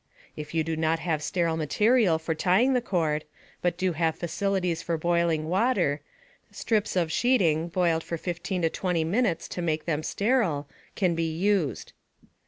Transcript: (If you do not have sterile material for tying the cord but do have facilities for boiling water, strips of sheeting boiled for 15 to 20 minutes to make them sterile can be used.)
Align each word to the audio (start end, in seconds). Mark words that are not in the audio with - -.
(If 0.35 0.55
you 0.55 0.63
do 0.63 0.75
not 0.75 0.97
have 0.97 1.21
sterile 1.21 1.57
material 1.57 2.17
for 2.17 2.33
tying 2.33 2.73
the 2.73 2.81
cord 2.81 3.23
but 3.61 3.77
do 3.77 3.93
have 3.93 4.15
facilities 4.17 4.81
for 4.81 4.97
boiling 4.97 5.47
water, 5.47 6.01
strips 6.49 6.95
of 6.95 7.11
sheeting 7.11 7.67
boiled 7.67 8.03
for 8.03 8.17
15 8.17 8.63
to 8.63 8.69
20 8.71 9.03
minutes 9.03 9.47
to 9.49 9.61
make 9.61 9.85
them 9.85 10.01
sterile 10.01 10.67
can 10.95 11.13
be 11.13 11.31
used.) 11.31 11.93